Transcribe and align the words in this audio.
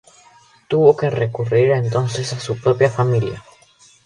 Tuvo 0.67 0.97
que 0.97 1.11
recurrir 1.11 1.69
entonces 1.69 2.33
a 2.33 2.39
su 2.39 2.57
propia 2.57 2.89
familia. 2.89 3.43